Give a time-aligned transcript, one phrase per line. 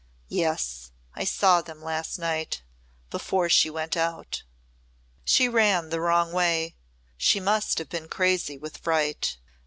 [0.29, 0.93] "Yes.
[1.13, 2.63] I saw them last night
[3.11, 4.41] before she went out."
[5.23, 6.75] "She ran the wrong way
[7.17, 9.37] she must have been crazy with fright.